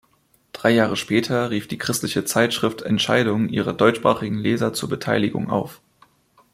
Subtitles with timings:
[0.51, 5.79] Drei Jahre später rief die christliche Zeitschrift Entscheidung ihre deutschsprachigen Leser zur Beteiligung auf.